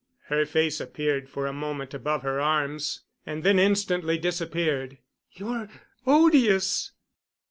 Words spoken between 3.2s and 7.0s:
and then instantly disappeared. "You're odious!"